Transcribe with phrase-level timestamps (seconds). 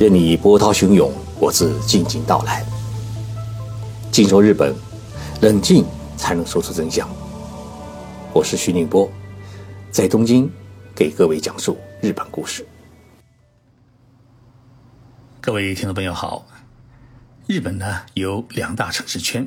[0.00, 2.64] 任你波涛汹涌，我自静静到来。
[4.10, 4.74] 静说日本，
[5.42, 5.84] 冷静
[6.16, 7.06] 才能说出真相。
[8.32, 9.12] 我是徐宁波，
[9.90, 10.50] 在东京
[10.96, 12.66] 给各位讲述日本故事。
[15.38, 16.46] 各位听众朋友好，
[17.46, 19.46] 日本呢有两大城市圈，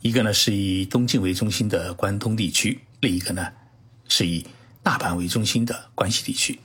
[0.00, 3.48] 一个呢是以东京为中心的关东地区，另一个呢
[4.06, 4.46] 是以
[4.80, 6.60] 大阪为中心的关西地区。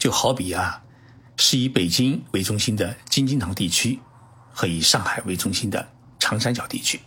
[0.00, 0.80] 就好比啊。
[1.36, 4.00] 是以北京为中心的京津唐地区
[4.52, 5.88] 和以上海为中心的
[6.18, 7.00] 长三角地区。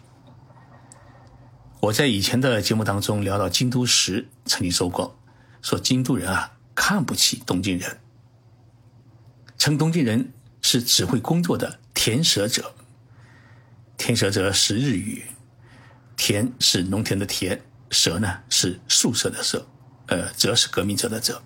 [1.80, 5.18] 我在以前的节目当中聊到京都时，曾经说过，
[5.62, 8.00] 说京都人啊看不起东京人，
[9.58, 12.74] 称东京人是只会工作的田舍者。
[13.98, 15.26] 田舍者是日语，
[16.16, 19.68] 田是农田的田，舍呢是宿舍的舍，
[20.08, 21.42] 呃，则是革命者的者。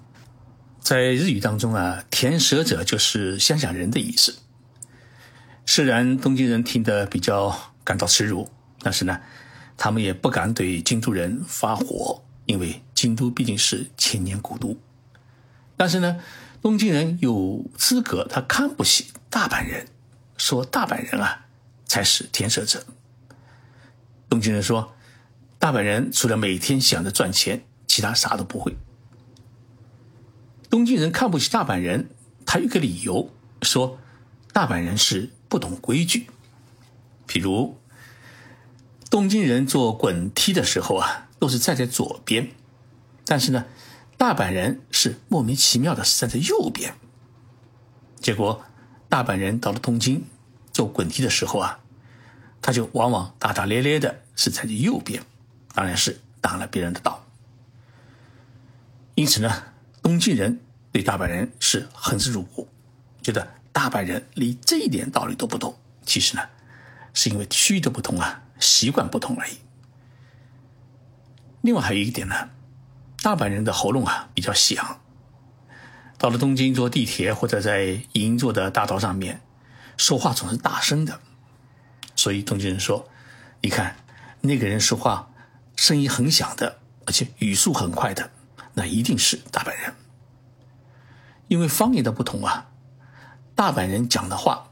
[0.81, 4.35] 在日语当中啊，田舍者就是乡下人的意思。
[5.65, 8.49] 虽然东京人听得比较感到耻辱，
[8.81, 9.21] 但是呢，
[9.77, 14.75] 他们也不敢对京都人发火，因为京都毕竟是千年古都。
[15.77, 16.19] 但是呢，
[16.61, 19.87] 东京人有资格，他看不起大阪人，
[20.35, 21.45] 说大阪人啊
[21.85, 22.83] 才是田舍者。
[24.27, 24.93] 东京人说，
[25.59, 28.75] 大阪人除了每天想着赚钱，其他啥都不会。
[30.71, 32.07] 东京人看不起大阪人，
[32.45, 33.29] 他有个理由，
[33.61, 33.99] 说
[34.53, 36.27] 大阪人是不懂规矩。
[37.27, 37.77] 譬如，
[39.09, 42.51] 东京人做滚梯的时候啊，都是站在左边，
[43.25, 43.65] 但是呢，
[44.17, 46.95] 大阪人是莫名其妙的站在右边。
[48.21, 48.63] 结果，
[49.09, 50.23] 大阪人到了东京
[50.71, 51.79] 做滚梯的时候啊，
[52.61, 55.21] 他就往往大大咧咧的是站在右边，
[55.73, 57.25] 当然是挡了别人的道。
[59.15, 59.63] 因此呢。
[60.01, 60.59] 东京人
[60.91, 62.67] 对大阪人是恨之入骨，
[63.21, 65.77] 觉得大阪人连这一点道理都不懂。
[66.05, 66.43] 其实呢，
[67.13, 69.57] 是因为区域的不同啊，习惯不同而已。
[71.61, 72.49] 另外还有一点呢，
[73.21, 74.99] 大阪人的喉咙啊比较响，
[76.17, 79.41] 到了东京坐地铁或者在银座的大道上面，
[79.97, 81.19] 说话总是大声的。
[82.15, 83.07] 所以东京人说
[83.61, 83.95] ：“你看
[84.41, 85.31] 那个人说话
[85.77, 88.31] 声音很响的，而且语速很快的。”
[88.73, 89.93] 那一定是大阪人，
[91.51, 92.69] 因为方言的不同啊，
[93.55, 94.71] 大阪人讲的话，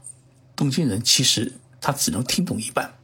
[0.56, 2.94] 东京人其实他只能听懂一半，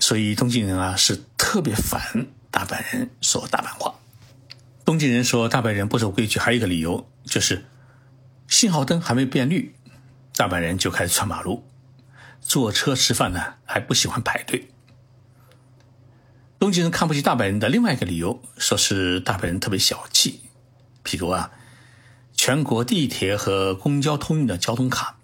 [0.00, 3.94] 所以东京人啊是特别烦大阪人说大阪话。
[4.82, 7.66] 东京人说大阪人不守规矩，还有一个理由就是，
[8.46, 9.74] 信号灯还没变绿，
[10.34, 11.68] 大阪人就开始穿马路，
[12.40, 14.70] 坐车吃饭呢还不喜欢排队。
[16.58, 20.40] 东京人看不起大阪人的另外一个理由，说是大阪人特别小气。
[21.04, 21.50] 譬如啊，
[22.40, 25.18] 全国地铁和公交通用的交通卡，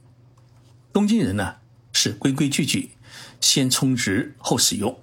[0.93, 1.55] 东京人呢
[1.93, 2.91] 是规规矩矩，
[3.41, 4.99] 先充值后使用。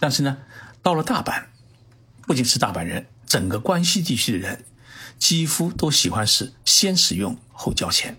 [0.00, 0.38] 但是呢，
[0.82, 1.44] 到了大阪，
[2.22, 4.64] 不仅是大阪人，整个关西地区的人
[5.18, 8.16] 几乎都喜欢是先使用后交钱。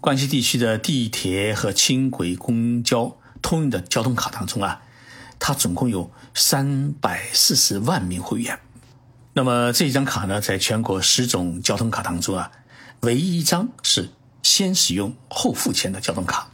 [0.00, 4.82] 关西地区的地铁和轻轨、公交通用的交通卡当中啊。
[5.38, 8.58] 它总共有三百四十万名会员，
[9.32, 12.50] 那么这一张卡呢，在全国十种交通卡当中啊，
[13.00, 14.10] 唯一一张是
[14.42, 16.50] 先使用后付钱的交通卡，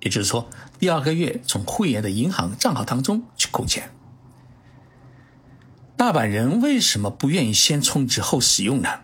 [0.00, 0.48] 也就是说，
[0.78, 3.90] 第二个月从会员的银行账号当中去扣钱。
[5.96, 9.00] 大阪人为什么不愿意先充值后使用呢？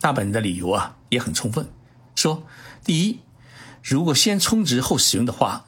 [0.00, 1.68] 大阪人的理由啊也很充分，
[2.14, 2.44] 说
[2.84, 3.20] 第一，
[3.82, 5.66] 如果先充值后使用的话。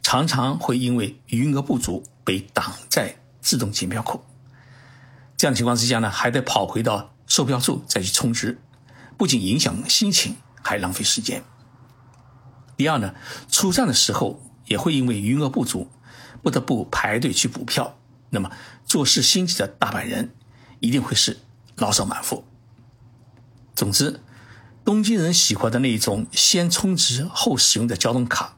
[0.00, 4.24] 常常会因为余额不足被挡在自动检票口，
[5.38, 8.60] 这样情况之下呢，还得跑回到售票处再去充值，
[9.16, 11.44] 不仅影响心情，还浪费时间。
[12.76, 13.14] 第二呢，
[13.48, 15.88] 出站的时候也会因为余额不足，
[16.42, 17.96] 不得不排队去补票，
[18.30, 18.50] 那么
[18.84, 20.34] 做事心急的大阪人
[20.80, 21.38] 一定会是
[21.76, 22.44] 牢骚满腹。
[23.76, 24.20] 总之，
[24.84, 28.56] 东京人喜欢的那一种先充值后使用的交通卡。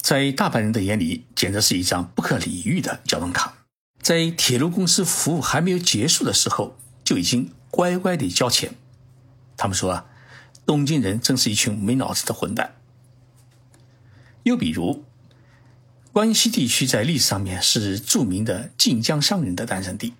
[0.00, 3.57] 在大阪人的眼里，简直是一张不可理喻的交通卡。
[4.00, 8.74] 在铁路公司服务还没有结束的时候，就已经乖乖地交钱。
[9.56, 10.06] 他们说啊，
[10.64, 12.76] 东京人真是一群没脑子的混蛋。
[14.44, 15.04] 又比如，
[16.12, 20.14] 关西地区在历史上面是著名的晋江商人的诞生地。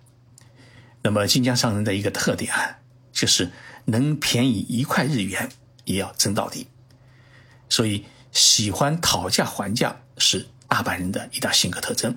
[1.02, 2.78] 那么，晋江商人的一个特点啊，
[3.12, 3.50] 就是
[3.86, 5.48] 能便宜一块日元
[5.84, 6.66] 也要争到底。
[7.68, 8.04] 所以。
[8.30, 12.14] 喜欢讨价还价是大阪人的一大性格特征。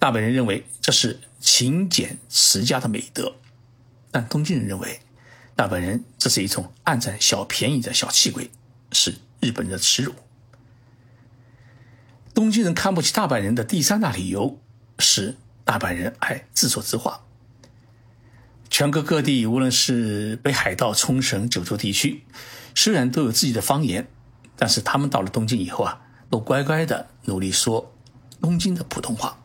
[0.00, 3.34] 大阪人认为这是勤俭持家的美德，
[4.10, 5.00] 但东京人认为，
[5.54, 8.50] 大阪人这是一种暗占小便宜的小气鬼，
[8.92, 10.14] 是日本人的耻辱。
[12.32, 14.58] 东京人看不起大阪人的第三大理由
[14.98, 15.36] 是
[15.66, 17.26] 大阪人爱自说自话。
[18.70, 22.24] 全国各地，无论是北海道、冲绳、九州地区，
[22.74, 24.08] 虽然都有自己的方言，
[24.56, 26.00] 但是他们到了东京以后啊，
[26.30, 27.94] 都乖乖的努力说
[28.40, 29.39] 东京的普通话，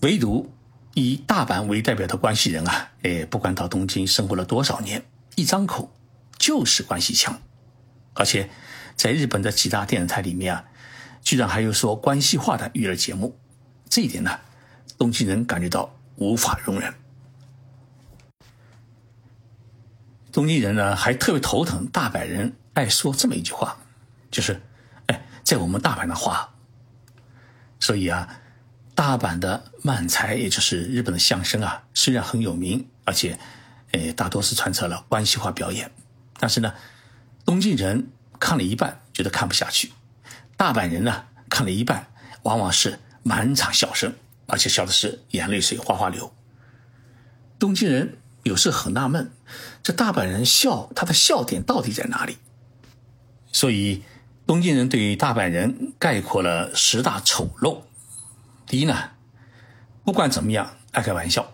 [0.00, 0.52] 唯独。
[0.98, 5.04] 以大阪为代表的关系人啊，哎，不管到东京生活了多少年，
[5.34, 5.94] 一张口
[6.38, 7.38] 就是关系腔，
[8.14, 8.48] 而且
[8.94, 10.64] 在日本的几大电视台里面啊，
[11.20, 13.38] 居然还有说关系话的娱乐节目，
[13.90, 14.40] 这一点呢，
[14.96, 16.94] 东京人感觉到无法容忍。
[20.32, 23.76] 东京人呢，还特别头疼大阪人爱说这么一句话，
[24.30, 24.62] 就是，
[25.08, 26.54] 哎，在我们大阪的话，
[27.78, 28.40] 所以啊。
[28.96, 33.38] 大阪的漫才，也就是日本的相声啊，虽然很有名，而且，
[33.92, 35.92] 诶，大多是穿插了关系化表演，
[36.40, 36.72] 但是呢，
[37.44, 38.08] 东京人
[38.40, 39.92] 看了一半觉得看不下去，
[40.56, 42.06] 大阪人呢看了一半
[42.44, 44.14] 往往是满场笑声，
[44.46, 46.32] 而且笑的是眼泪水哗哗流。
[47.58, 49.30] 东京人有时很纳闷，
[49.82, 52.38] 这大阪人笑他的笑点到底在哪里？
[53.52, 54.02] 所以，
[54.46, 57.82] 东京人对于大阪人概括了十大丑陋。
[58.66, 59.10] 第一呢，
[60.04, 61.44] 不管怎么样爱开玩笑；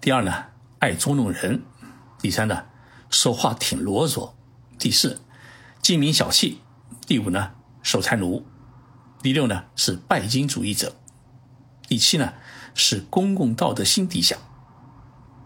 [0.00, 0.46] 第二呢，
[0.78, 1.58] 爱捉弄人；
[2.18, 2.64] 第三呢，
[3.10, 4.32] 说话挺啰嗦；
[4.78, 5.20] 第四，
[5.82, 6.60] 精明小气；
[7.06, 8.42] 第五呢，守财奴；
[9.22, 10.92] 第六呢，是拜金主义者；
[11.86, 12.32] 第七呢，
[12.74, 14.38] 是公共道德心低下；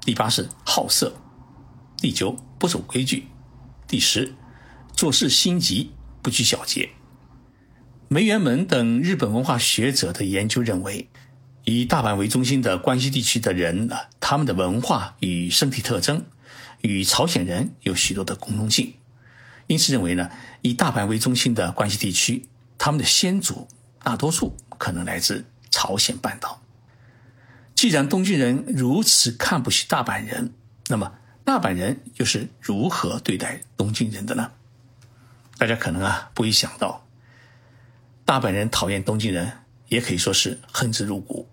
[0.02, 1.10] 第八是好色；
[1.96, 3.24] 第九不守规矩；
[3.88, 4.32] 第十
[4.92, 5.92] 做事心急
[6.22, 6.90] 不拘小节。
[8.10, 11.10] 梅原门等日本文化学者的研究认为，
[11.64, 16.25] 以大阪为中心的关西地区的人呢，他们的文化与身体特征
[16.81, 18.94] 与朝鲜人有许多的共通性，
[19.66, 20.31] 因此认为呢，
[20.62, 22.46] 以大阪为中心的关西地区，
[22.78, 23.69] 他们的先祖
[24.02, 26.62] 大多数可能来自朝鲜半岛。
[27.75, 30.55] 既然东京人如此看不起大阪人，
[30.87, 31.12] 那么
[31.44, 34.50] 大阪人又是如何对待东京人的呢？
[35.58, 37.05] 大家可能啊不会想到。
[38.28, 39.50] 大阪人讨厌东京人，
[39.88, 41.48] 也可以说是恨之入骨。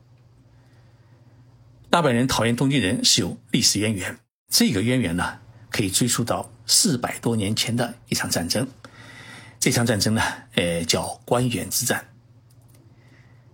[1.89, 4.19] 大阪人讨厌东京人是有历史渊源，
[4.50, 5.39] 这个渊源呢，
[5.69, 8.68] 可以追溯到四百多年前的一场战争。
[9.57, 10.22] 这场战争呢，
[10.56, 12.10] 呃，叫关原之战。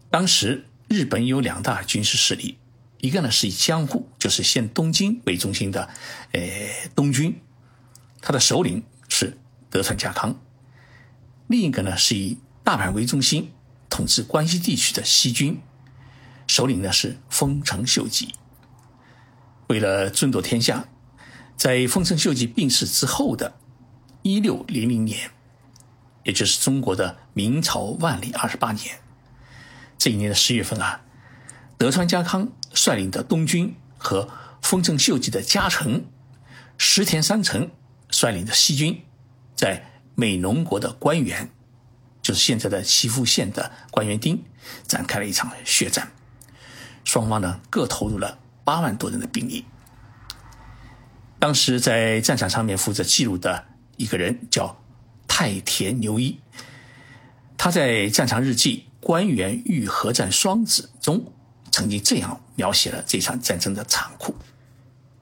[0.10, 2.58] 当时日本有两大军事势力，
[3.02, 5.88] 一个呢是以江户，就是现东京为中心的，
[6.32, 6.42] 呃，
[6.96, 7.40] 东军，
[8.20, 9.38] 他的首领是
[9.70, 10.34] 德川家康；
[11.46, 13.52] 另一个呢是以大阪为中心
[13.90, 15.62] 统治关西地区的西军，
[16.48, 18.36] 首领呢是丰臣秀吉。
[19.68, 20.88] 为了争夺天下，
[21.58, 23.56] 在丰臣秀吉病逝之后的
[24.24, 25.32] 1600年，
[26.24, 29.00] 也就是中国的明朝万历二十八年，
[29.98, 31.02] 这一年的十月份啊，
[31.78, 34.30] 德川家康率领的东军和
[34.62, 36.06] 丰臣秀吉的家臣
[36.78, 37.72] 石田三成
[38.10, 39.04] 率领的西军，
[39.56, 39.86] 在
[40.16, 41.50] 美浓国的官员。
[42.22, 44.40] 就是现在的岐阜县的关原町，
[44.88, 46.12] 展开了一场血战，
[47.04, 49.66] 双方呢各投入了八万多人的兵力。
[51.40, 53.66] 当时在战场上面负责记录的
[53.98, 54.80] 一个人叫
[55.28, 56.40] 太田牛一，
[57.58, 61.34] 他在战场日记《关原御合战双子》中，
[61.72, 64.36] 曾经这样描写了这场战争的残酷：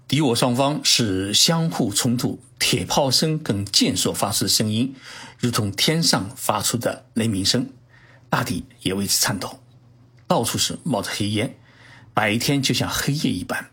[0.09, 4.93] 敌我双方是相互冲突，铁炮声跟箭所发出的声音。
[5.39, 7.69] 如同天上发出的雷鸣声，
[8.29, 9.61] 大地也为之颤抖，
[10.27, 11.57] 到处是冒着黑烟，
[12.13, 13.69] 白天就像黑夜一般。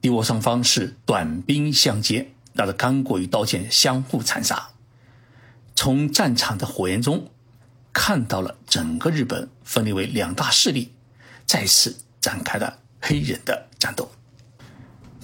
[0.00, 4.70] 敌我双方是短兵相接，拿着钢棍与刀剑相互残杀。
[5.74, 7.30] 从战场的火焰中，
[7.92, 10.92] 看到了整个日本分裂为两大势力，
[11.44, 14.10] 再次展开了黑人的战斗。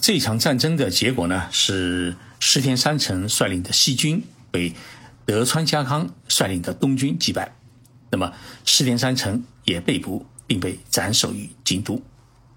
[0.00, 2.14] 这场战争的结果呢，是
[2.46, 4.74] 石田三成率领的西军被。
[5.26, 7.56] 德川家康率领的东军击败，
[8.10, 8.34] 那么
[8.66, 12.02] 石田三成也被捕，并被斩首于京都。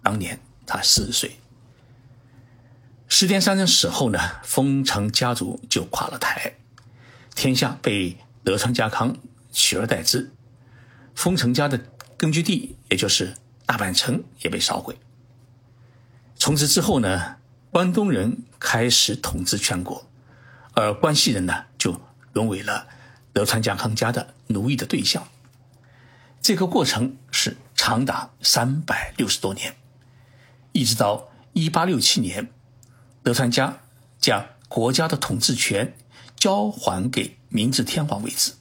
[0.04, 1.40] 当年他四十岁。
[3.08, 6.56] 石田三成死后呢，丰臣家族就垮了台，
[7.36, 9.16] 天下被德川家康
[9.54, 10.30] 取而代之。
[11.16, 11.80] 丰臣家的
[12.18, 13.34] 根据地，也就是
[13.66, 14.98] 大阪城，也被烧毁。
[16.36, 17.37] 从此之后呢，
[17.78, 20.10] 关东人开始统治全国，
[20.74, 22.02] 而关西人呢，就。
[22.34, 22.88] 沦为了
[23.34, 25.28] 德川家康家的奴役的对象。
[26.42, 29.76] 这个过程是长达三百六十多年，
[30.72, 32.50] 一直到一八六七年，
[33.22, 33.78] 德川家
[34.20, 35.96] 将国家的统治权
[36.36, 38.54] 交还给明治天皇为止。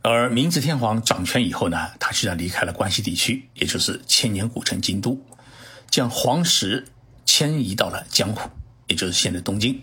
[0.00, 5.20] 而明治天皇掌权以后呢，他居然离开了关西地区，也就是千年古城京都，
[5.90, 6.88] 将皇室
[7.36, 8.48] 迁移到了江户，
[8.86, 9.82] 也就是现在东京，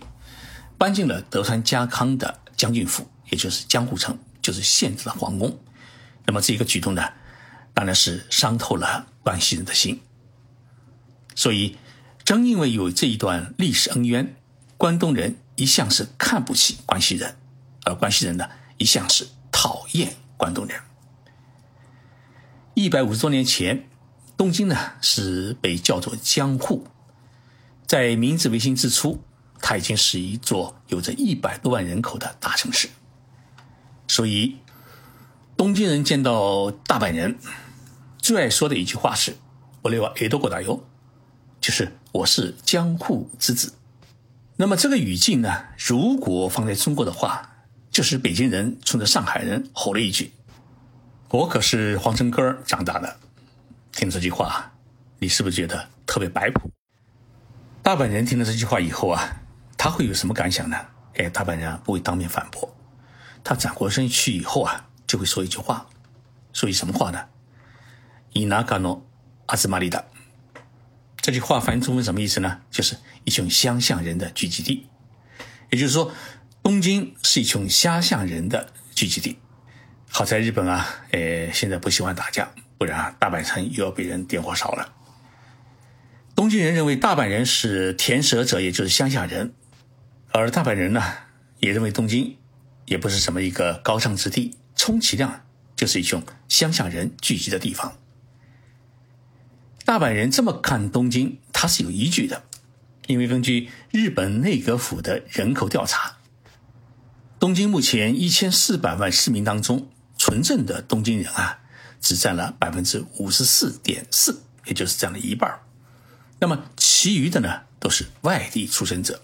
[0.78, 5.54] 搬进了德川家康的将军府，也就是江户城，就是现在的皇宫。
[6.24, 7.06] 那么这个举动呢，
[7.74, 10.00] 当然是伤透了关西人的心。
[11.34, 11.76] 所以，
[12.24, 14.34] 正因为有这一段历史恩怨，
[14.78, 17.36] 关东人一向是看不起关西人，
[17.84, 19.28] 而关西人呢，一向是。
[19.52, 20.80] 讨厌关东人。
[22.72, 23.86] 一百五十多年前，
[24.38, 26.86] 东京呢是被叫做江户，
[27.92, 29.22] 在明治维新之初，
[29.60, 32.88] 它已经是一座有着一百多万人口的大城市。
[34.08, 34.56] 所以，
[35.58, 37.36] 东京人见到大阪人，
[38.16, 39.36] 最爱说的一句话是
[39.84, 40.82] “我来爱多国大哟”，
[41.60, 43.74] 就是我是江户之子。
[44.56, 47.46] 那么这个语境呢，如果放在中国的话，
[47.90, 50.32] 就是北京人冲着上海人吼了一句
[51.28, 53.18] ：“我可是皇城根儿长大的。”
[53.92, 54.72] 听这句话，
[55.18, 56.70] 你是不是觉得特别摆谱？
[57.82, 59.42] 大阪人听了这句话以后啊，
[59.76, 60.76] 他会有什么感想呢？
[61.14, 62.76] 哎，大阪人不会当面反驳，
[63.42, 65.86] 他转过身去以后啊，就会说一句话，
[66.52, 67.26] 说一什么话呢
[68.32, 69.04] ？“伊那嘎诺
[69.46, 70.04] 阿兹玛里达。”
[71.20, 72.60] 这句话翻译中文什么意思呢？
[72.70, 74.88] 就是一群乡下人的聚集地，
[75.70, 76.12] 也就是说。
[76.62, 79.36] 东京是一群乡下人的聚集地，
[80.08, 82.48] 好在日本啊，呃，现在不喜欢打架，
[82.78, 84.94] 不然啊，大阪城又要被人点火烧了。
[86.42, 89.54] 东京人认为大阪人是田舍者，也就是乡下人，
[90.32, 91.00] 而大阪人呢，
[91.60, 92.36] 也认为东京
[92.84, 95.44] 也不是什么一个高尚之地，充其量
[95.76, 97.96] 就是一群乡下人聚集的地方。
[99.84, 102.42] 大阪人这么看东京，他是有依据的，
[103.06, 106.16] 因为根据日本内阁府的人口调查。
[107.38, 109.86] 东京目前一千四百万市民当中，
[110.18, 111.60] 纯正的东京人啊，
[112.00, 115.48] 只占了百分之五十四点四，也就是占了一半
[116.42, 119.22] 那么其余的呢，都是外地出生者，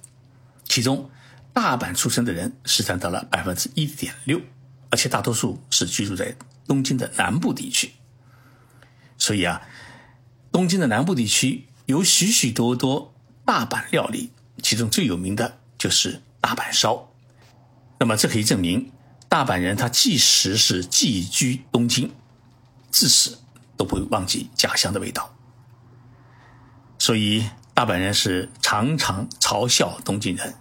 [0.68, 1.10] 其中
[1.52, 4.40] 大阪出生的人是占到了百分之一点六，
[4.88, 6.36] 而且大多数是居住在
[6.68, 7.90] 东京的南部地区。
[9.18, 9.60] 所以啊，
[10.52, 13.12] 东京的南部地区有许许多多
[13.44, 14.30] 大阪料理，
[14.62, 17.12] 其中最有名的就是大阪烧。
[17.98, 18.92] 那么这可以证明，
[19.28, 22.12] 大阪人他即使是寄居东京，
[22.92, 23.40] 至死
[23.76, 25.34] 都不会忘记家乡的味道。
[26.98, 30.54] 所以大阪人是常常嘲笑东京人，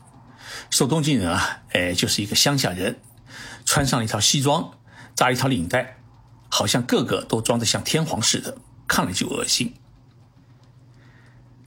[0.70, 3.00] 说东京人啊，哎，就是一个乡下人，
[3.66, 4.72] 穿上一套西装，
[5.16, 5.98] 扎一条领带，
[6.50, 9.74] 好像个个都装得像天皇似的，看了就恶心。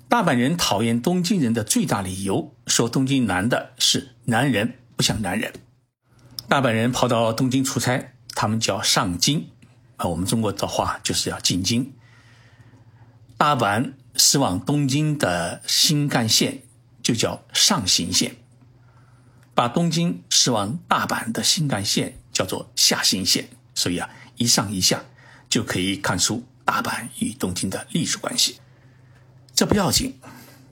[0.09, 4.77] 大阪人讨厌东京人的最大理由，说东京男的是男人。
[4.97, 5.55] 不像男人，
[6.47, 9.49] 大阪人跑到东京出差，他们叫上京，
[9.97, 11.95] 啊，我们中国的话就是要进京。
[13.39, 16.61] 大阪驶往东京的新干线
[17.03, 18.37] 就叫上行线，
[19.55, 23.49] 把东京驶往大阪的新干线叫做下行线。
[23.75, 25.03] 所以啊，一上一下
[25.49, 28.59] 就可以看出大阪与东京的历史关系。
[29.55, 30.19] 这不要紧，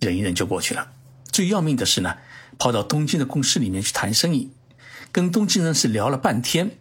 [0.00, 0.93] 忍一忍就过去了。
[1.33, 2.19] 最要命的是呢。
[2.59, 4.50] 跑到东京的公司里面去谈生意，
[5.12, 6.76] 跟东京人是聊了半天，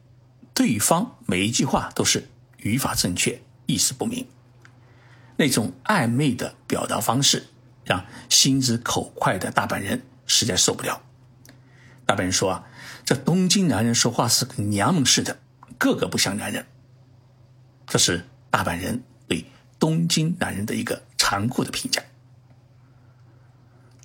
[0.52, 4.26] 对方每一句话都是语法正确，意思不明。
[5.38, 7.48] 那种暧昧的表达方式，
[7.86, 11.02] 让心直口快的大阪人实在受不了。
[12.06, 12.64] 大阪人说啊，
[13.06, 15.40] 这东京男人说话是跟娘们似的，
[15.78, 16.66] 个个不像男人。
[17.86, 19.46] 这是大阪人对
[19.80, 22.02] 东京男人的一个残酷的评价。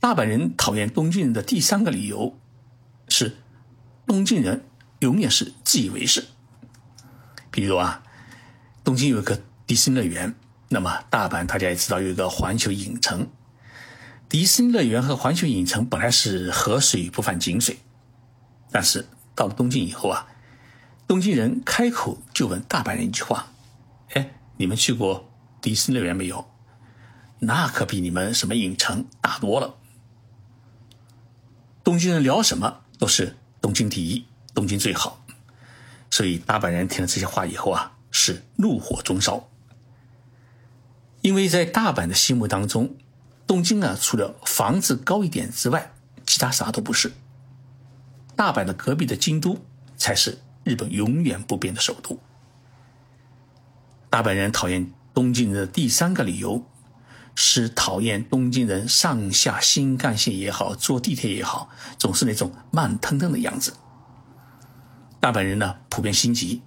[0.00, 2.36] 大阪人讨厌东京人的第三个理由
[3.08, 3.36] 是，
[4.06, 4.64] 东京人
[4.98, 6.24] 永远是自以为是。
[7.50, 8.02] 比如啊，
[8.82, 10.34] 东京有一个迪士尼乐园，
[10.72, 13.28] 那么大阪大家也知道有一个环球影城。
[14.30, 17.76] 迪士尼乐园和环球影城本来是河水不犯井水，
[18.70, 20.26] 但是到了东京以后啊，
[21.06, 23.48] 东京人开口就问大阪人一句话
[24.14, 26.50] ：“哎，你们去过迪士尼乐园没有？
[27.40, 29.74] 那可比你们什么影城大多了。”
[31.84, 34.24] 东京人聊什么都是东京第一，
[34.54, 35.22] 东京最好，
[36.08, 39.50] 所以大阪人听了这些话以后啊，是怒火中烧。
[41.22, 42.94] 因为在大阪的心目当中，
[43.46, 45.92] 东京啊除了房子高一点之外，
[46.26, 47.12] 其他啥都不是。
[48.34, 49.58] 大阪的隔壁的京都
[49.96, 52.18] 才是日本永远不变的首都。
[54.10, 56.64] 大阪人讨厌东京人的第三个理由，
[57.36, 63.74] 是讨厌东京人上下新干线也好，坐地铁也好，总是那种慢腾腾的样子。
[65.20, 66.62] 大阪人呢，普遍心急。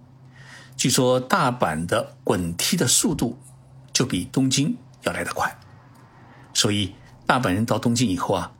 [0.78, 3.38] 据说大阪的滚梯的速度
[3.96, 5.58] 就比东京要来得快，
[6.54, 6.94] 所以
[7.25, 8.52] 大阪人到东京以后啊，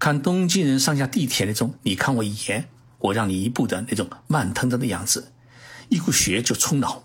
[0.00, 2.68] 看东京人上下地铁那种你看我一眼，
[2.98, 5.32] 我让你一步的那种慢腾腾的样子，
[5.90, 7.04] 一股血就冲脑，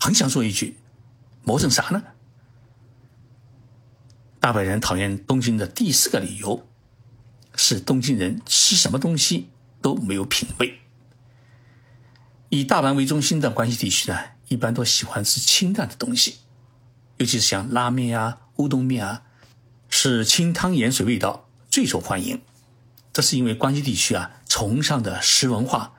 [0.00, 0.78] 很想说一句：
[1.44, 2.02] 磨蹭啥呢？
[4.40, 6.66] 大阪人讨厌东京的第四个理由
[7.54, 9.50] 是东京人吃什么东西
[9.82, 10.80] 都没有品味。
[12.54, 14.18] 以大阪为中心的关西地区呢，
[14.48, 16.36] 一般都喜欢吃清淡的东西，
[17.16, 19.22] 尤其是像拉面啊、乌冬面啊，
[19.88, 22.42] 是清汤盐水味道最受欢迎。
[23.10, 25.94] 这是因为关西地区啊崇尚的食文化，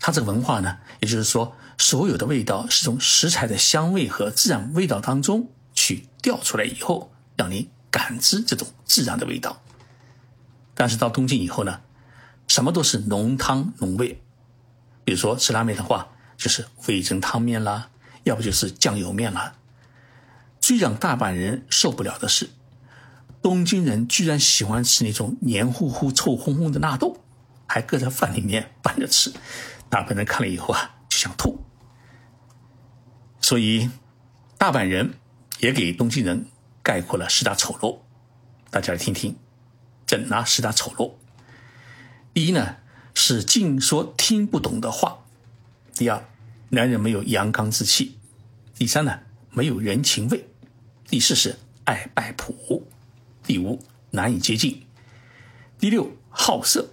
[0.00, 9.62] 它这个文化呢，也就是说，所有的味道是从食材的香味和自然味道当中去调出来以后，让你感知这种自然的味道。
[10.74, 11.80] 但是到东京以后呢，
[12.48, 14.20] 什么都是浓汤浓味。
[15.04, 17.90] 比如说吃拉面的话，就是味增汤面啦，
[18.24, 19.54] 要不就是酱油面啦。
[20.60, 22.50] 最让大阪人受不了的是，
[23.42, 27.18] 东京人居然喜欢吃那种黏糊糊、臭烘烘的纳豆，
[27.66, 29.32] 还搁在饭里面拌着吃。
[29.90, 31.64] 大阪人看了以后啊，就想吐。
[33.40, 33.90] 所以，
[34.56, 35.14] 大阪人
[35.58, 36.46] 也给东京人
[36.82, 37.98] 概括了十大丑陋，
[38.70, 39.36] 大家来听听，
[40.06, 41.14] 怎拿十大丑陋？
[42.32, 42.76] 第一呢？
[43.14, 45.18] 是净说听不懂的话。
[45.94, 46.24] 第二，
[46.70, 48.18] 男人没有阳刚之气。
[48.74, 50.48] 第三呢，没有人情味。
[51.08, 52.88] 第四是爱摆谱。
[53.42, 53.78] 第五，
[54.10, 54.82] 难以接近。
[55.78, 56.90] 第六，好色。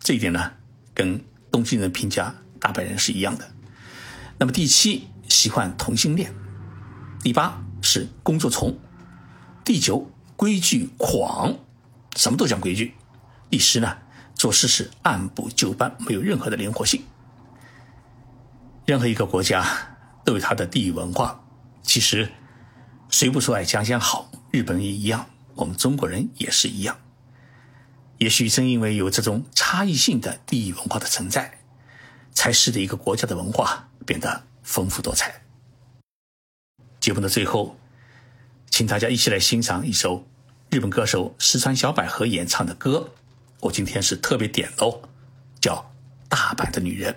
[0.00, 0.52] 这一点呢，
[0.94, 3.52] 跟东京人评价大阪人是一样的。
[4.38, 6.34] 那么第七，喜欢同性恋。
[7.22, 8.78] 第八是工作虫。
[9.64, 11.58] 第九，规矩狂，
[12.16, 12.94] 什么都讲规矩。
[13.48, 13.98] 第十呢？
[14.40, 17.04] 做事是按部就班，没有任何的灵活性。
[18.86, 21.44] 任何一个国家都有它的地域文化。
[21.82, 22.32] 其实，
[23.10, 24.32] 谁不说爱家乡好？
[24.50, 26.96] 日本人也一样，我们中国人也是一样。
[28.16, 31.58] 也许正因为有这种差异性的地域文化的存在，
[32.32, 35.42] 才使得一个国家的文化变得丰富多彩。
[36.98, 37.76] 节目的最后，
[38.70, 40.26] 请大家一起来欣赏一首
[40.70, 43.10] 日本歌手石川小百合演唱的歌。
[43.60, 45.02] 我今天是特别点喽，
[45.60, 45.74] 叫
[46.28, 47.12] 《大阪的女人》。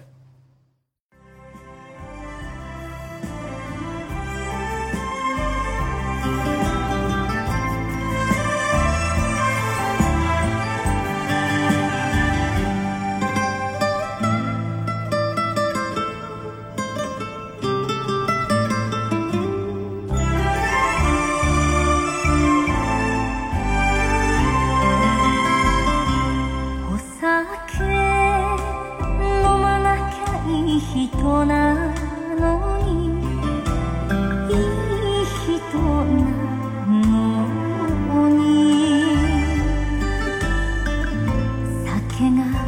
[42.24, 42.63] can I?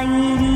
[0.00, 0.49] Shayari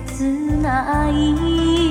[0.00, 0.24] 切
[0.60, 1.83] ない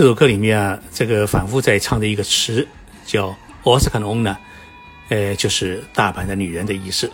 [0.00, 2.66] 这首歌里面啊，这个反复在唱的一个词
[3.04, 4.34] 叫 “Oscar o n 呢，
[5.10, 7.06] 呃，就是大阪的女人的意思。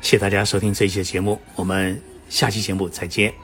[0.00, 3.34] 谢谢大家收听这一期节目，我们下期节目再见。